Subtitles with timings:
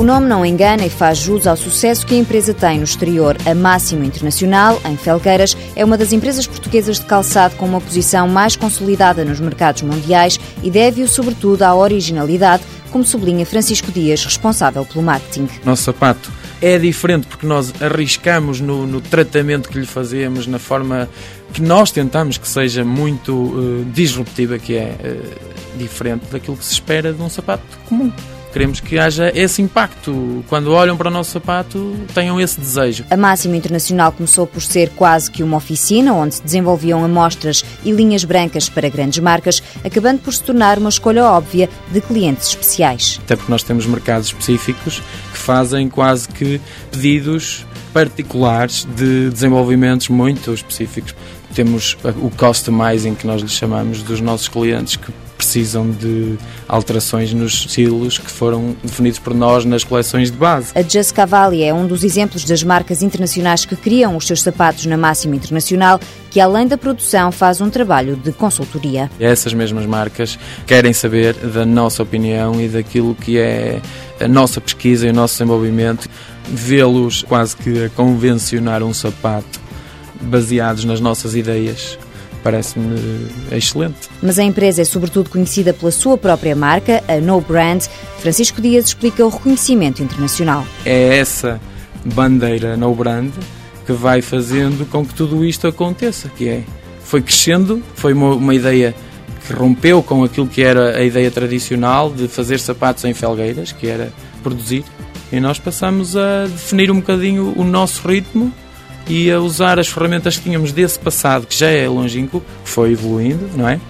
[0.00, 3.36] O nome não engana e faz jus ao sucesso que a empresa tem no exterior.
[3.44, 8.26] A Máximo Internacional, em Felgueiras, é uma das empresas portuguesas de calçado com uma posição
[8.26, 14.86] mais consolidada nos mercados mundiais e deve-o sobretudo à originalidade, como sublinha Francisco Dias, responsável
[14.86, 15.46] pelo marketing.
[15.66, 16.32] Nosso sapato
[16.62, 21.10] é diferente porque nós arriscamos no, no, tratamento que lhe fazemos, na forma
[21.52, 26.72] que nós tentamos que seja muito uh, disruptiva, que é uh, diferente daquilo que se
[26.72, 28.10] espera de um sapato comum.
[28.52, 30.44] Queremos que haja esse impacto.
[30.48, 33.04] Quando olham para o nosso sapato, tenham esse desejo.
[33.10, 37.92] A Máximo Internacional começou por ser quase que uma oficina onde se desenvolviam amostras e
[37.92, 43.20] linhas brancas para grandes marcas, acabando por se tornar uma escolha óbvia de clientes especiais.
[43.24, 50.52] Até porque nós temos mercados específicos que fazem quase que pedidos particulares de desenvolvimentos muito
[50.52, 51.14] específicos.
[51.54, 56.36] Temos o customizing que nós lhe chamamos dos nossos clientes que precisam de
[56.68, 60.70] alterações nos estilos que foram definidos por nós nas coleções de base.
[60.74, 64.84] A Just Cavalli é um dos exemplos das marcas internacionais que criam os seus sapatos
[64.84, 65.98] na Máxima Internacional,
[66.30, 69.10] que além da produção faz um trabalho de consultoria.
[69.18, 73.80] Essas mesmas marcas querem saber da nossa opinião e daquilo que é
[74.20, 76.06] a nossa pesquisa e o nosso desenvolvimento,
[76.46, 79.58] vê-los quase que a convencionar um sapato
[80.20, 81.98] baseados nas nossas ideias
[82.42, 84.08] parece-me excelente.
[84.22, 87.84] Mas a empresa é sobretudo conhecida pela sua própria marca, a No Brand.
[88.18, 90.64] Francisco Dias explica o reconhecimento internacional.
[90.84, 91.60] É essa
[92.04, 93.32] bandeira No Brand
[93.86, 96.62] que vai fazendo com que tudo isto aconteça, que é
[97.02, 98.94] foi crescendo, foi uma, uma ideia
[99.44, 103.88] que rompeu com aquilo que era a ideia tradicional de fazer sapatos em felgueiras, que
[103.88, 104.12] era
[104.44, 104.84] produzir,
[105.32, 108.52] e nós passamos a definir um bocadinho o nosso ritmo
[109.08, 113.48] e a usar as ferramentas que tínhamos desse passado, que já é longínquo, foi evoluindo,
[113.56, 113.80] não é?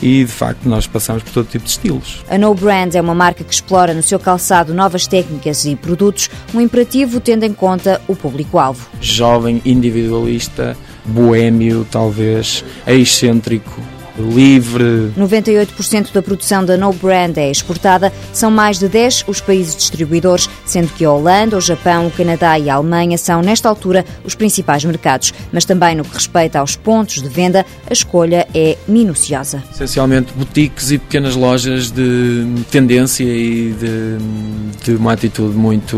[0.00, 2.24] E de facto nós passamos por todo tipo de estilos.
[2.28, 6.30] A No Brand é uma marca que explora no seu calçado novas técnicas e produtos,
[6.54, 8.88] um imperativo tendo em conta o público-alvo.
[9.00, 13.82] Jovem, individualista, boêmio, talvez, excêntrico,
[14.18, 15.12] livre.
[15.18, 20.48] 98% da produção da No Brand é exportada, são mais de 10 os países distribuidores,
[20.64, 24.34] sendo que a Holanda, o Japão, o Canadá e a Alemanha são, nesta altura, os
[24.34, 25.32] principais mercados.
[25.52, 29.62] Mas também no que respeita aos pontos de venda, a escolha é minuciosa.
[29.72, 35.96] Essencialmente boutiques e pequenas lojas de tendência e de, de uma atitude muito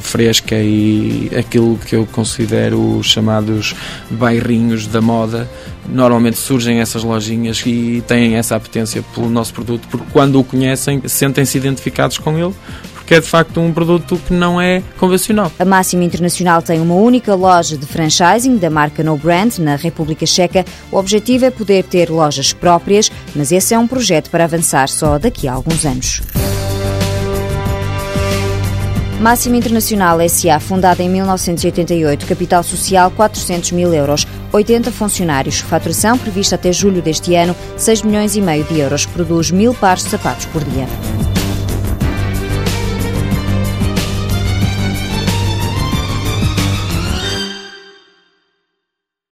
[0.00, 3.74] fresca e aquilo que eu considero os chamados
[4.10, 5.48] bairrinhos da moda.
[5.88, 11.02] Normalmente surgem essas lojinhas e têm essa apetência pelo nosso produto, porque quando o conhecem,
[11.06, 12.54] sentem-se identificados com ele,
[12.94, 15.50] porque é de facto um produto que não é convencional.
[15.58, 20.24] A Máxima Internacional tem uma única loja de franchising da marca No Brand na República
[20.24, 20.64] Checa.
[20.92, 25.18] O objetivo é poder ter lojas próprias, mas esse é um projeto para avançar só
[25.18, 26.22] daqui a alguns anos.
[29.20, 36.54] Máxima Internacional SA, fundada em 1988, capital social 400 mil euros, 80 funcionários, faturação prevista
[36.54, 40.46] até julho deste ano 6 milhões e meio de euros, produz mil pares de sapatos
[40.46, 40.86] por dia.